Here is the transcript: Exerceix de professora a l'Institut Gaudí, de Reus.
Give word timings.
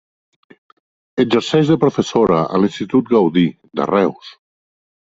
Exerceix 1.25 1.69
de 1.73 1.77
professora 1.85 2.41
a 2.59 2.65
l'Institut 2.65 3.15
Gaudí, 3.15 3.47
de 3.81 3.91
Reus. 3.95 4.37